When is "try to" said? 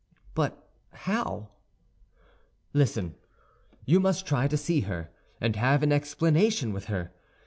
4.25-4.57